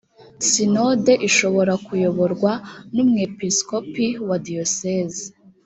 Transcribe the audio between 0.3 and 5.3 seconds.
sinode ishobora kuyoborwa n’umwepiskopi wa diyoseze